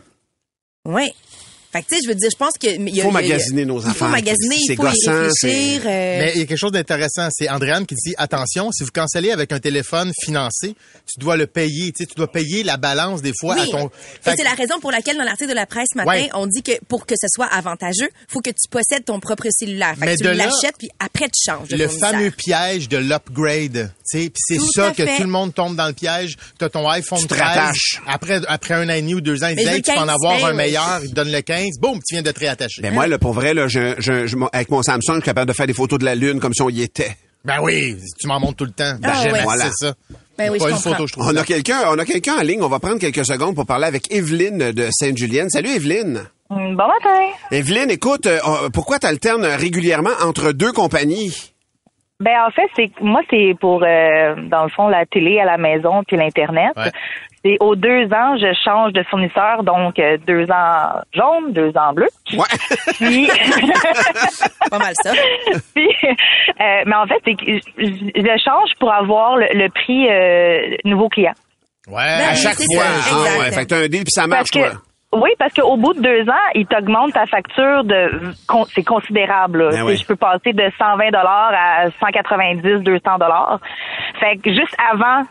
[0.86, 1.10] Oui.
[1.74, 2.68] Fait que, tu sais, je veux dire, je pense que...
[2.68, 4.08] Il Faut magasiner nos Il faut affaires.
[4.08, 5.82] magasiner, C'est il faut y réfléchir.
[5.84, 7.28] euh, Mais il y a quelque chose d'intéressant.
[7.32, 11.48] C'est Andréane qui dit, attention, si vous cancellez avec un téléphone financé, tu dois le
[11.48, 11.90] payer.
[11.90, 13.70] Tu sais, tu dois payer la balance des fois à oui.
[13.72, 13.86] ton...
[13.88, 13.90] Et
[14.22, 16.30] Fait c'est que- la raison pour laquelle, dans l'article de la presse ce matin, Ouais.
[16.34, 19.96] on dit que pour que ce soit avantageux, faut que tu possèdes ton propre cellulaire.
[19.98, 23.90] Fait Mais que tu l'achètes, puis après, tu changes de le fameux piège de l'upgrade.
[24.18, 25.16] Tu sais, Puis c'est ça que fait.
[25.16, 26.36] tout le monde tombe dans le piège.
[26.58, 27.42] Tu as ton iPhone Tu te 13.
[27.46, 28.00] rattaches.
[28.06, 30.06] Après, après un an et demi ou deux ans, ils Mais disent, tu peux en
[30.06, 31.00] 15, avoir un meilleur.
[31.02, 31.78] Ils te donnent le 15.
[31.80, 32.82] Boum, tu viens de te réattacher.
[32.82, 35.48] Ben moi, là, pour vrai, là, je, je, je- avec mon Samsung, je suis capable
[35.48, 37.16] de faire des photos de la Lune comme si on y était.
[37.44, 38.94] Ben oui, tu m'en montres tout le temps.
[39.00, 39.42] Ben, Ah j'aime ouais.
[39.42, 39.70] Voilà.
[39.74, 39.92] ça.
[40.38, 40.90] Ben oui, Pas je une comprends.
[40.92, 41.26] photo, je trouve.
[41.26, 41.44] On a ça.
[41.44, 42.62] quelqu'un, on a quelqu'un en ligne.
[42.62, 45.50] On va prendre quelques secondes pour parler avec Evelyne de Sainte-Julienne.
[45.50, 46.22] Salut Evelyne.
[46.50, 47.32] Bon matin.
[47.50, 51.52] Evelyne, écoute, euh, euh, pourquoi tu alternes régulièrement entre deux compagnies?
[52.24, 55.58] Ben en fait, c'est moi c'est pour euh, dans le fond la télé à la
[55.58, 56.72] maison puis l'internet.
[56.76, 56.90] Ouais.
[57.44, 61.92] C'est aux deux ans, je change de fournisseur, donc euh, deux ans jaune, deux ans
[61.92, 62.08] bleu.
[62.32, 62.44] Ouais.
[62.94, 63.28] Puis,
[64.70, 65.12] Pas mal ça.
[65.74, 70.08] puis, euh, mais en fait, c'est que je, je change pour avoir le, le prix
[70.08, 71.34] euh, nouveau client.
[71.86, 71.96] Ouais.
[71.96, 72.84] Ben, à chaque fois.
[72.84, 73.52] ça, Ah, ouais.
[73.52, 74.82] Fait que t'as un deal puis ça marche, Parce que toi.
[75.16, 79.64] Oui, parce qu'au bout de deux ans, il t'augmente ta facture de con- c'est considérable.
[79.64, 79.70] là.
[79.70, 79.96] Ben oui.
[79.96, 83.58] Je peux passer de 120 dollars à 190, 200 dollars.
[84.20, 85.22] Fait que juste avant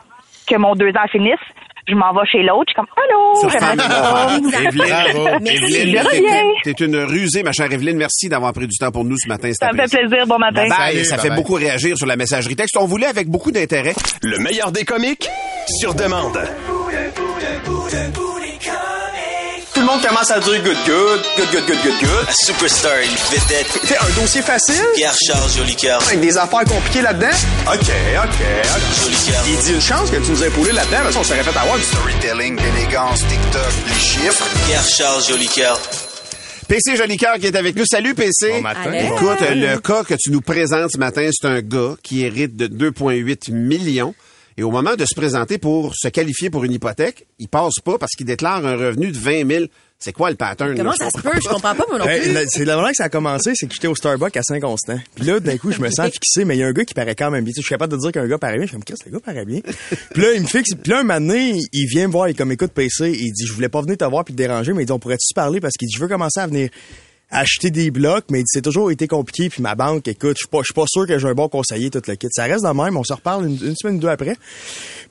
[0.48, 1.40] que mon deux ans finisse,
[1.88, 2.66] je m'en vais chez l'autre.
[2.68, 5.38] Je suis comme allô, j'aimerais ça.
[5.44, 7.98] Evelyne, t'es une rusée, ma chère Evelyne.
[7.98, 9.52] Merci d'avoir pris du temps pour nous ce matin.
[9.54, 10.26] Ça me fait plaisir.
[10.28, 10.62] Bon matin.
[10.62, 10.78] Bye bye.
[10.94, 11.38] Salut, ça bye fait bye.
[11.38, 12.78] beaucoup réagir sur la messagerie texte.
[12.80, 13.94] On voulait avec beaucoup d'intérêt.
[14.22, 15.28] Le meilleur des comiques
[15.68, 16.38] sur demande.
[19.84, 22.28] Tout le monde commence à dire good, good, good, good, good, good, good.
[22.46, 23.68] Superstar, une vedette.
[23.68, 26.02] Fait un dossier facile Pierre-Charles Jolicoeur.
[26.02, 27.36] avec des affaires compliquées là-dedans.
[27.68, 29.04] OK, OK, OK.
[29.04, 29.44] Jolicoeur.
[29.46, 31.60] Il dit une chance que tu nous aies poulé là-dedans, là, ça, on serait fait
[31.60, 34.46] avoir du Storytelling, d'élégance, TikTok, les chiffres.
[34.68, 35.78] Pierre-Charles Jolicoeur.
[36.70, 37.86] PC Jolicoeur qui est avec nous.
[37.86, 38.52] Salut PC.
[38.52, 38.84] Bon matin.
[38.86, 39.06] Allez.
[39.08, 42.68] Écoute, le cas que tu nous présentes ce matin, c'est un gars qui hérite de
[42.68, 44.16] 2,8 millions.
[44.58, 47.98] Et au moment de se présenter pour se qualifier pour une hypothèque, il passe pas
[47.98, 49.66] parce qu'il déclare un revenu de 20 000.
[50.00, 50.76] C'est quoi le pattern?
[50.76, 50.96] Comment là?
[50.98, 51.30] ça se peut?
[51.42, 52.34] Je comprends pas, moi non plus.
[52.34, 55.00] la- c'est la manière que ça a commencé, c'est que j'étais au Starbucks à Saint-Constant.
[55.16, 56.94] Puis là, d'un coup, je me sens fixé, mais il y a un gars qui
[56.94, 57.52] paraît quand même bien.
[57.54, 58.64] Tu sais, Je suis capable de dire qu'un gars paraît bien.
[58.66, 59.62] Je suis comme, Chris, le gars paraît bien.
[60.14, 60.72] Puis là, il me fixe.
[60.76, 63.32] Puis là, un moment donné, il vient me voir, il est comme, écoute, PC, il
[63.32, 65.34] dit, je voulais pas venir te voir puis te déranger, mais il dit, on pourrait-tu
[65.34, 65.62] parler?
[65.62, 66.70] Parce qu'il dit, je veux commencer à venir
[67.34, 70.60] acheter des blocs, mais c'est toujours été compliqué, puis ma banque, écoute, je suis pas,
[70.60, 72.28] je suis pas sûr que j'ai un bon conseiller, tout le kit.
[72.32, 74.36] Ça reste de même, on se reparle une, une semaine ou deux après.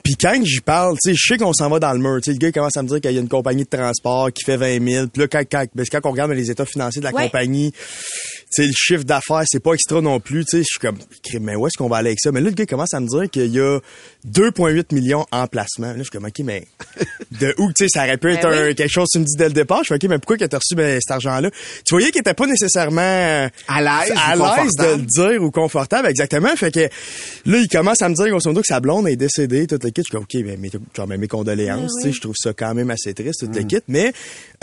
[0.03, 2.17] Puis quand j'y parle, tu sais, je sais qu'on s'en va dans le mur.
[2.21, 3.69] Tu sais, le gars il commence à me dire qu'il y a une compagnie de
[3.69, 5.07] transport qui fait 20 000.
[5.07, 7.25] Puis là, quand, quand, parce que quand on regarde les états financiers de la Ouais.
[7.25, 7.73] compagnie,
[8.61, 10.45] sais, le chiffre d'affaires, c'est pas extra non plus.
[10.45, 10.97] Tu sais, je suis comme,
[11.41, 12.31] mais où est-ce qu'on va aller avec ça?
[12.31, 13.79] Mais là, le gars commence à me dire qu'il y a
[14.29, 15.87] 2,8 millions en placement.
[15.87, 16.65] Là, je suis comme, OK, mais
[17.39, 18.75] de où, tu sais, ça aurait pu être Ben un- oui.
[18.75, 19.79] quelque chose que tu me dis dès le départ.
[19.79, 21.49] Je suis OK, mais pourquoi que t'as reçu ben, cet argent-là?
[21.85, 23.01] Tu voyais qu'il était pas nécessairement
[23.67, 26.55] À l'aise à ou l'aise de le dire ou confortable, exactement.
[26.55, 29.67] Fait que là, il commence à me dire, grosso modo, que sa blonde est décédée,
[29.67, 30.01] toute le kit.
[30.01, 32.53] Je suis comme, OK, ben, mes, genre, ben, mes condoléances, tu sais, je trouve ça
[32.53, 33.57] quand même assez triste, toute Mm.
[33.57, 33.79] le kit.
[33.87, 34.13] Mais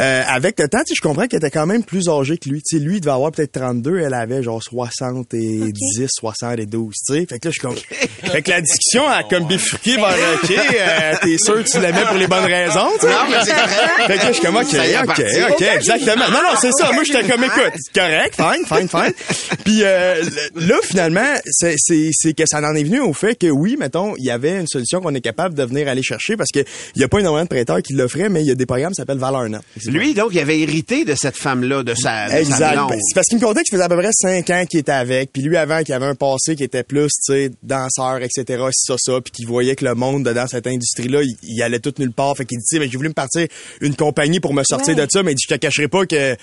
[0.01, 2.49] euh, avec le temps, tu sais, je comprends qu'elle était quand même plus âgée que
[2.49, 2.63] lui.
[2.63, 5.73] Tu sais, lui, il devait avoir peut-être 32, elle avait genre 70,
[6.09, 7.27] 72, tu sais.
[7.27, 7.77] Fait que là, je suis comme...
[8.33, 12.05] fait que la discussion a comme bifurqué vers, OK, euh, t'es sûr que tu l'aimais
[12.07, 13.13] pour les bonnes raisons, tu sais?
[13.13, 14.07] Non, mais c'est correct.
[14.07, 15.25] Fait que là, je suis comme, OK, OK.
[15.51, 16.29] OK, exactement.
[16.31, 16.93] Non, non, c'est ça.
[16.93, 19.59] Moi, j'étais comme, écoute, correct, fine, fine, fine.
[19.65, 20.23] Puis euh,
[20.57, 24.31] là, finalement, c'est, que ça en est venu au fait que oui, mettons, il y
[24.31, 26.61] avait une solution qu'on est capable de venir aller chercher parce que
[26.95, 28.93] il y a pas énormément de prêteurs qui l'offraient, mais il y a des programmes
[28.93, 29.47] qui s'appellent Valeur.
[29.87, 32.73] Lui, donc, il avait hérité de cette femme-là, de sa, de sa Exact.
[32.75, 32.91] blonde.
[32.91, 34.93] Ben, C'est parce qu'il me contait qu'il faisait à peu près cinq ans qu'il était
[34.93, 38.45] avec, puis lui avant qu'il avait un passé qui était plus, tu sais, danseur, etc.,
[38.73, 41.95] ça, ça, puis qu'il voyait que le monde dans cette industrie-là, il, il allait tout
[41.99, 42.37] nulle part.
[42.37, 43.47] Fait qu'il dit, ben, j'ai voulu me partir
[43.81, 45.07] une compagnie pour me sortir Ouais.
[45.07, 46.39] de ça, mais il dit, je te cacherai pas que, tu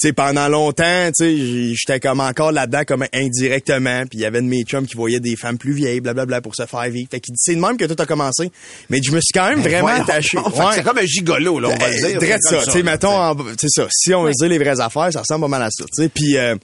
[0.00, 4.40] sais, pendant longtemps, tu sais, j'étais comme encore là-dedans comme indirectement, puis il y avait
[4.42, 7.08] de mes chums qui voyaient des femmes plus vieilles, blablabla, pour se faire vivre.
[7.10, 8.50] Fait qu'il dit, c'est de même que tout a commencé.
[8.90, 10.38] Mais je me suis quand même vraiment voyons attaché.
[10.38, 10.44] Ouais.
[10.74, 12.18] C'est comme un gigolo, là, on va le Euh, dire.
[12.20, 13.86] drette ça, tu sais, mettons, en- c'est ça.
[13.90, 16.08] Si on veut dire les vraies affaires, ça ressemble pas mal à ça, tu sais.
[16.08, 16.56] Puis, euh,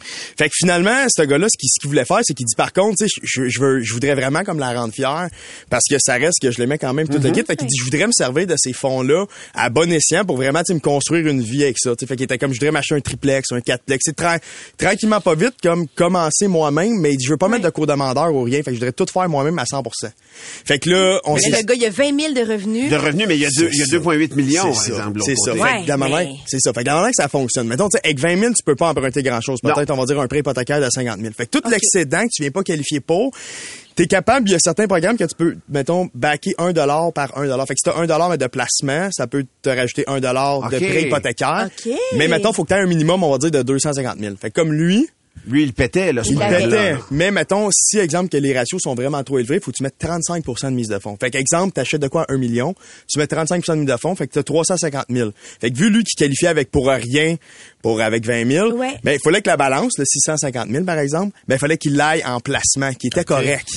[0.00, 2.72] fait que finalement, ce gars-là, ce qu'il ce qu'il voulait faire, c'est qu'il dit par
[2.72, 5.28] contre, tu sais, je, je veux, je voudrais vraiment comme la rendre fière,
[5.70, 7.42] parce que ça reste que je l'aimais quand même tout le kit.
[7.44, 10.60] Fait qu'il dit, je voudrais me servir de ces fonds-là à bon escient pour vraiment,
[10.60, 11.90] tu sais, me construire une vie avec ça.
[11.96, 14.02] Tu sais, fait qu'il était comme, je voudrais m'acheter un triplex, un quatreplex.
[14.06, 14.40] C'est tra-
[14.76, 18.32] tranquillement pas vite, comme commencer moi-même, mais il dit, je veux pas mettre de co-demandeur
[18.34, 18.58] ou rien.
[18.58, 19.82] Fait que je voudrais tout faire moi-même à 100%.
[20.64, 22.90] Fait que là, on Mais le gars, il a 20 000 de revenus.
[22.90, 23.96] De revenus, mais il y a deux- il y a C'est ça.
[23.98, 24.96] 2,8 millions, par C'est ça.
[24.98, 25.18] exemple.
[25.18, 25.52] de C'est ça.
[25.52, 26.72] Fait que manière- mais- C'est ça.
[26.72, 27.66] Fait que manière que ça fonctionne.
[27.66, 29.58] Mettons, tu sais, avec 20 000, tu peux pas emprunter grand-chose.
[29.62, 29.87] Peut-être.
[29.90, 31.32] On va dire un prêt hypothécaire de 50 000.
[31.34, 33.32] Fait que tout l'excédent que tu viens pas qualifier pour,
[33.94, 37.36] t'es capable, il y a certains programmes que tu peux, mettons, backer 1 dollar par
[37.36, 37.66] 1 dollar.
[37.66, 40.76] Fait que si t'as 1 dollar de placement, ça peut te rajouter 1 dollar de
[40.76, 41.68] prêt hypothécaire.
[41.86, 41.92] Ok.
[42.16, 44.36] Mais mettons, faut que t'aies un minimum, on va dire, de 250 000.
[44.36, 45.08] Fait que comme lui,
[45.46, 46.96] Lui, il pétait, là, ce il pétait.
[47.10, 49.94] Mais mettons, si, exemple, que les ratios sont vraiment trop élevés, faut que tu mettes
[50.00, 51.16] 35% de mise de fonds.
[51.20, 52.74] Fait que, exemple, t'achètes de quoi un million,
[53.08, 55.30] tu mets 35% de mise de fonds, fait que t'as 350 000.
[55.60, 57.36] Fait que vu lui qui qualifiait avec pour rien,
[57.82, 58.96] pour avec 20 000, Ouais.
[59.04, 61.96] ben, il fallait que la balance, le 650 000 par exemple, ben, il fallait qu'il
[61.96, 63.68] l'aille en placement, qui était correct.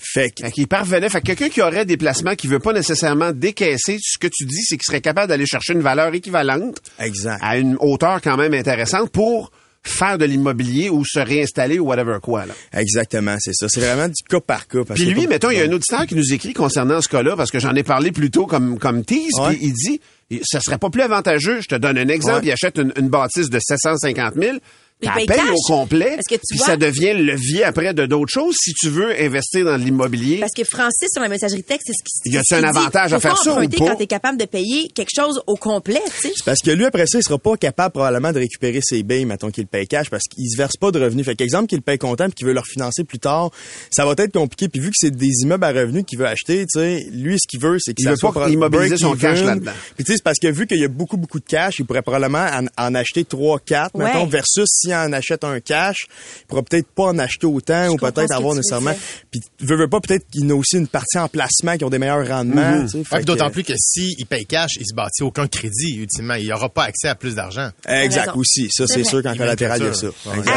[0.00, 1.08] Fait que, Fait qu'il parvenait.
[1.10, 4.44] Fait que quelqu'un qui aurait des placements qui veut pas nécessairement décaisser, ce que tu
[4.46, 7.38] dis, c'est qu'il serait capable d'aller chercher une valeur équivalente exact.
[7.42, 9.50] à une hauteur quand même intéressante pour
[9.84, 12.54] faire de l'immobilier ou se réinstaller ou whatever quoi, là.
[12.72, 13.68] Exactement, c'est ça.
[13.68, 14.84] C'est vraiment du cas par cas.
[14.86, 17.36] parce Puis lui, mettons, il y a un auditeur qui nous écrit concernant ce cas-là,
[17.36, 19.54] parce que j'en ai parlé plus tôt comme, comme tease, Ouais.
[19.56, 20.00] puis il dit,
[20.44, 22.46] ça serait pas plus avantageux, je te donne un exemple, Ouais.
[22.48, 24.60] il achète une, une bâtisse de 750 000, Il
[25.06, 25.48] tu paye payes cash.
[25.50, 28.54] au complet, Parce que tu puis vois- ça devient le levier après de d'autres choses
[28.58, 30.38] si tu veux investir dans l'immobilier.
[30.38, 32.72] Parce que Francis, sur la messagerie texte, c'est ce qui Y a-t-il c'est ce un
[32.72, 32.78] dit.
[32.78, 33.76] avantage à faire pas ça ou pas?
[33.78, 36.34] quand t'es capable de payer quelque chose au complet, tu sais.
[36.44, 39.50] Parce que lui, après ça, il sera pas capable probablement de récupérer ses billes, mettons
[39.50, 41.24] qu'il paye cash, parce qu'il se verse pas de revenus.
[41.24, 43.50] Fait qu'exemple qu'il paye comptant puis qu'il veut le refinancer plus tard,
[43.90, 44.68] ça va être compliqué.
[44.68, 47.46] Puis vu que c'est des immeubles à revenus qu'il veut acheter, tu sais, lui, ce
[47.48, 49.72] qu'il veut, c'est qu'il Il veut pas soit immobiliser son cash là-dedans.
[49.96, 51.84] Puis tu sais, c'est parce que vu qu'il y a beaucoup, beaucoup de cash, il
[51.84, 54.04] pourrait probablement en, en acheter 3, 4, Ouais.
[54.04, 56.06] mettons, versus s'il en achète un cash,
[56.42, 58.94] il pourra peut-être pas en acheter autant ou peut-être avoir nécessairement.
[59.30, 61.98] Puis veut, veut pas, peut-être qu'il a aussi une partie en placement qui ont des
[61.98, 62.82] meilleurs rendements.
[62.84, 62.98] tu sais.
[62.98, 65.96] Ouais, Fait puis D'autant que- plus que s'il paye cash, il se bâtit aucun crédit,
[65.96, 66.34] ultimement.
[66.34, 67.70] Il n'aura pas accès à plus d'argent.
[67.86, 68.68] Exact aussi.
[68.70, 70.06] Ça, C'est sûr qu'en Il collatéral, il y a ça.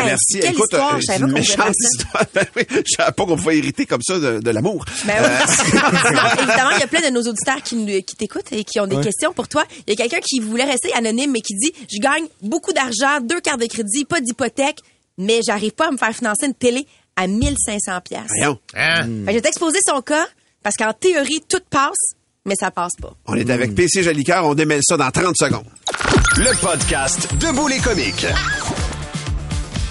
[0.06, 0.40] Merci.
[0.40, 2.26] quelle Écoute, histoire, euh, je savais c'est une pas qu'on pouvait méchante histoire.
[2.34, 4.86] Ben je savais pas qu'on pouvait hériter comme ça de, de l'amour.
[5.06, 5.30] Ben oui.
[5.74, 8.80] Non, évidemment, il y a plein de nos auditeurs qui, nous- qui t'écoutent et qui
[8.80, 9.04] ont des Ouais.
[9.04, 9.66] questions pour toi.
[9.88, 13.20] Il y a quelqu'un qui voulait rester anonyme, mais qui dit Je gagne beaucoup d'argent,
[13.22, 14.80] deux cartes de crédit, pas d'hypothèque,
[15.18, 18.22] mais j'arrive pas à me faire financer une télé à 1500 pièces.
[18.38, 18.60] Voyons.
[18.76, 19.06] Hein?
[19.28, 20.28] Je vais t'exposer son cas
[20.64, 23.14] parce qu'en théorie, tout passe, mais ça passe pas.
[23.28, 25.66] On est avec PC Jolicoeur, on démêle ça dans 30 secondes.
[26.38, 28.26] Le podcast Debout les comiques.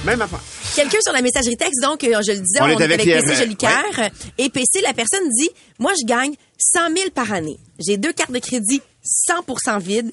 [0.05, 0.41] Même affaire.
[0.75, 3.31] Quelqu'un sur la messagerie texte, donc, euh, je le disais, On on, est avec PC
[3.31, 4.11] euh, Jolicoeur.
[4.39, 7.59] Et PC, la personne dit, moi, je gagne 100 000 par année.
[7.79, 8.81] J'ai deux cartes de crédit
[9.29, 10.13] 100% vides.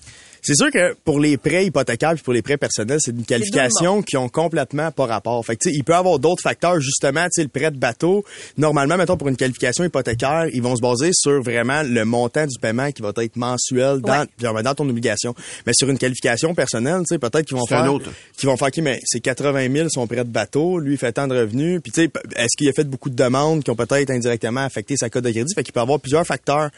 [0.41, 4.01] C'est sûr que pour les prêts hypothécaires puis pour les prêts personnels, c'est une qualification
[4.01, 5.45] qui ont complètement pas rapport.
[5.45, 7.69] Fait que, tu sais, il peut y avoir d'autres facteurs, justement, tu sais, le prêt
[7.69, 8.25] de bateau.
[8.57, 12.57] Normalement, mettons, pour une qualification hypothécaire, ils vont se baser sur vraiment le montant du
[12.59, 14.25] paiement qui va être mensuel dans, Ouais.
[14.41, 15.35] genre, dans ton obligation.
[15.67, 18.09] Mais sur une qualification personnelle, tu sais, peut-être qu'ils vont un faire, autre.
[18.37, 21.11] qu'ils vont faire, OK, mais c'est 80 000 son prêt de bateau, lui, il fait
[21.11, 23.75] tant de revenus, puis tu sais, est-ce qu'il a fait beaucoup de demandes qui ont
[23.75, 25.53] peut-être indirectement affecté sa cote de crédit?
[25.53, 26.69] Fait qu'il peut y avoir plusieurs facteurs.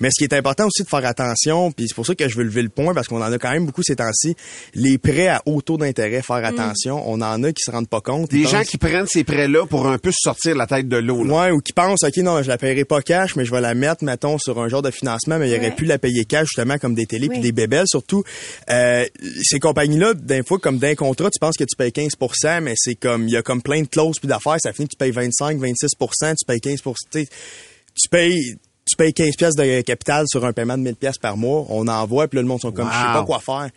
[0.00, 2.36] Mais ce qui est important aussi de faire attention, puis c'est pour ça que je
[2.36, 4.34] veux lever le point, parce qu'on en a quand même beaucoup ces temps-ci,
[4.74, 7.02] les prêts à haut taux d'intérêt, faire attention.
[7.08, 8.30] On en a qui se rendent pas compte.
[8.30, 11.24] Des gens pensent- qui prennent ces prêts-là pour un peu sortir la tête de l'eau.
[11.24, 11.34] là.
[11.46, 13.74] Ouais, ou qui pensent, OK, non, je la paierai pas cash, mais je vais la
[13.74, 16.78] mettre, mettons, sur un genre de financement, mais il aurait pu la payer cash, justement,
[16.78, 17.86] comme des télés puis des bébelles.
[17.86, 18.24] Surtout,
[18.70, 19.04] euh,
[19.42, 22.94] ces compagnies-là, d'un fois, comme d'un contrat, tu penses que tu payes 15% mais c'est
[22.94, 25.10] comme, il y a comme plein de clauses puis d'affaires, ça finit que tu payes
[25.10, 27.26] 25, 26% tu payes 15 tu sais,
[27.94, 28.56] tu payes
[28.96, 31.86] tu payes 15 pièces de capital sur un paiement de 1000 pièces par mois, on
[31.88, 33.68] envoie puis là le monde sont comme je sais pas quoi faire.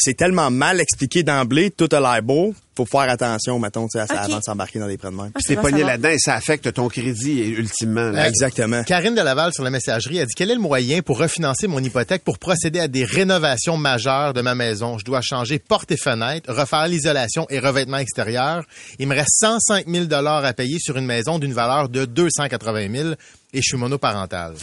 [0.00, 3.98] C'est tellement mal expliqué d'emblée, tout a l'air beau, faut faire attention mettons, tu sais,
[3.98, 4.20] à ça Ok.
[4.26, 5.32] avant de s'embarquer dans des prêts de même.
[5.34, 8.10] Ah, Puis c'est pogné là-dedans et ça affecte ton crédit ultimement.
[8.10, 8.28] là.
[8.28, 8.84] Exactement.
[8.84, 11.82] Karine de Laval sur la messagerie a dit quel est le moyen pour refinancer mon
[11.82, 14.98] hypothèque pour procéder à des rénovations majeures de ma maison?
[14.98, 18.62] Je dois changer porte et fenêtre, refaire l'isolation et revêtement extérieur.
[19.00, 22.86] Il me reste 105 000 dollars à payer sur une maison d'une valeur de 280
[22.94, 23.08] 000
[23.52, 24.54] et je suis monoparental.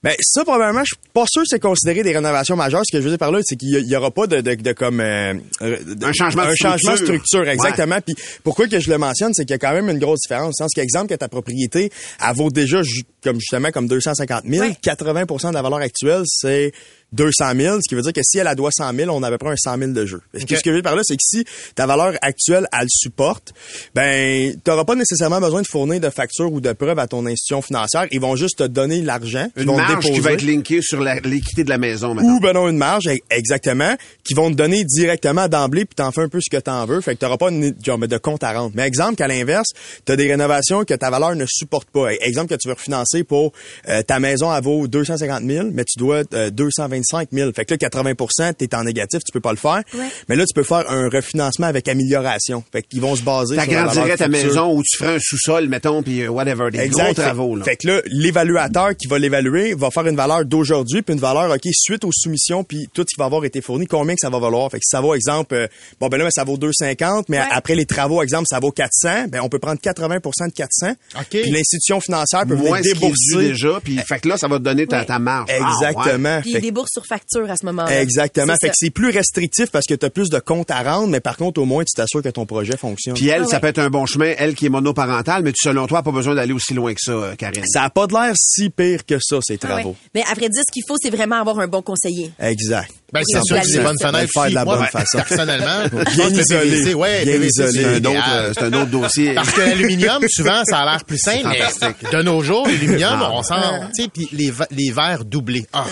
[0.00, 2.82] Ben ça probablement, je suis pas sûr que c'est considéré des rénovations majeures.
[2.88, 4.72] Ce que je veux dire par là, c'est qu'il y, aura pas de, de, de
[4.72, 7.04] comme euh, de- Un changement de un changement de structure.
[7.26, 7.98] structure exactement.
[8.00, 8.14] Puis
[8.44, 10.54] pourquoi que je le mentionne, c'est qu'il y a quand même une grosse différence.
[10.60, 11.90] Dans ce qu'exemple que ta propriété,
[12.24, 12.80] elle vaut déjà
[13.22, 14.64] comme justement comme 250 000.
[14.66, 14.76] Ouais.
[14.82, 16.72] 80% de la valeur actuelle, c'est
[17.12, 19.28] 200 000, ce qui veut dire que si elle a doit 100 000, on a
[19.28, 20.20] à peu près un 100 000 de jeu.
[20.34, 20.58] Ce que- Ok.
[20.58, 22.86] Ce que je veux dire par là, c'est que si ta valeur actuelle, elle le
[22.90, 23.54] supporte,
[23.94, 27.62] ben, t'auras pas nécessairement besoin de fournir de factures ou de preuves à ton institution
[27.62, 28.06] financière.
[28.10, 29.48] Ils vont juste te donner l'argent.
[29.56, 32.36] Une vont marge qui va être linkée sur l'équité de la maison maintenant.
[32.36, 36.20] Ou ben non, une marge, exactement, qui vont te donner directement d'emblée, puis t'en fais
[36.22, 37.00] un peu ce que t'en veux.
[37.00, 38.72] Fait que t'auras pas une, genre, de compte à rendre.
[38.74, 39.68] Mais exemple qu'à l'inverse,
[40.04, 42.12] t'as des rénovations que ta valeur ne supporte pas.
[42.20, 43.52] Exemple que tu veux refinancer pour
[43.88, 47.52] euh, ta maison, elle vaut 250 000, mais tu dois euh, 225 000.
[47.52, 49.82] Fait que là, 80 t'es en négatif, tu peux pas le faire.
[49.94, 50.06] Ouais.
[50.28, 52.62] Mais là, tu peux faire un refinancement avec amélioration.
[52.72, 54.42] Fait qu'ils vont se baser sur la T'agrandirais valeur ta future.
[54.48, 57.56] maison ou tu ferais un sous-sol, mettons, puis euh, whatever, des gros Fait- travaux.
[57.56, 57.64] Là.
[57.64, 61.50] Fait que là, l'évaluateur qui va l'évaluer va faire une valeur d'aujourd'hui, puis une valeur,
[61.50, 64.30] OK, suite aux soumissions, puis tout ce qui va avoir été fourni, combien que ça
[64.30, 64.70] va valoir?
[64.70, 65.66] Fait que si ça vaut, exemple, euh,
[66.00, 67.44] bon, ben là, mais ça vaut 250, mais Ouais.
[67.52, 71.26] après les travaux, exemple, ça vaut 400, ben on peut prendre 80% de 400, OK.
[71.30, 73.48] puis l'institution financière peut Moins venir débourser.
[73.50, 75.04] déjà, puis fait que là, ça va te donner ta, Ouais.
[75.06, 75.48] ta marge.
[75.50, 75.68] Ah, ouais.
[75.88, 76.40] Exactement.
[76.42, 78.00] Puis Fait- des bourses sur facture à ce moment-là.
[78.00, 78.54] Exactement.
[78.60, 81.08] C'est Fait que c'est plus restrictif parce que tu as plus de comptes à rendre,
[81.08, 83.14] mais par contre, au moins, tu t'assures que ton projet fonctionne.
[83.14, 83.60] Puis elle, Ah ça ouais.
[83.60, 86.34] peut être un bon chemin, elle qui est monoparentale, mais tu, selon toi, pas besoin
[86.34, 87.64] d'aller aussi loin que ça, euh, Karine.
[87.66, 89.72] ça a pas de l'air si pire que ça, ces Ah ouais.
[89.82, 89.96] travaux.
[90.14, 92.32] Mais à vrai dire, ce qu'il faut, c'est vraiment avoir un bon conseiller.
[92.40, 92.90] Exact.
[93.10, 94.06] Ben, c'est sûr que c'est planifier.
[94.06, 94.32] fenêtres.
[94.34, 95.18] Faire de la bonne ben, façon.
[95.18, 96.70] Personnellement, je Bien isolé.
[96.70, 97.72] PVC, ouais, Bien PVC, isolé.
[97.72, 98.22] c'est C'est un autre, idéal.
[98.30, 99.34] euh, c'est un autre dossier.
[99.34, 103.42] Parce que l'aluminium, souvent, ça a l'air plus simple, mais de nos jours, l'aluminium, on
[103.42, 103.54] sent,
[103.96, 105.66] tu sais, puis les, verres doublés.
[105.72, 105.86] Ah,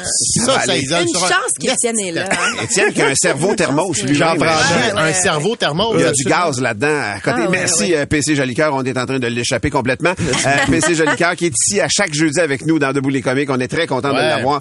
[0.44, 0.82] ça, ça Allez.
[0.82, 2.24] isole Une sur un- chance qu'Étienne est là.
[2.30, 2.62] hein.
[2.64, 4.14] Étienne qui a un cerveau thermos, lui.
[4.14, 5.92] J'en Ah, un cerveau thermo.
[5.94, 6.28] Il y a du ça.
[6.30, 7.42] gaz là-dedans à côté.
[7.46, 8.74] Ah, Merci, euh, PC Jolicoeur.
[8.74, 10.10] On est en train de l'échapper complètement.
[10.46, 13.48] Euh, PC Jolicoeur qui est ici à chaque jeudi avec nous dans Debout les comiques.
[13.50, 14.58] On est très content de l'avoir.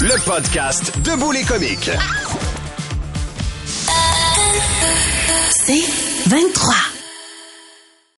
[0.00, 1.90] Le podcast Debout les comiques.
[5.50, 5.84] C'est
[6.26, 6.74] 23.